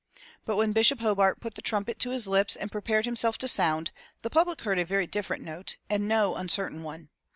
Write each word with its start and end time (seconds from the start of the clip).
But 0.45 0.55
when 0.55 0.73
Bishop 0.73 0.99
Hobart 1.01 1.41
put 1.41 1.53
the 1.53 1.61
trumpet 1.61 1.99
to 1.99 2.09
his 2.09 2.27
lips 2.27 2.55
and 2.55 2.71
prepared 2.71 3.05
himself 3.05 3.37
to 3.37 3.47
sound, 3.47 3.91
the 4.23 4.31
public 4.31 4.61
heard 4.63 4.79
a 4.79 4.83
very 4.83 5.05
different 5.05 5.43
note, 5.43 5.77
and 5.91 6.07
no 6.07 6.33
uncertain 6.33 6.81
one. 6.81 7.09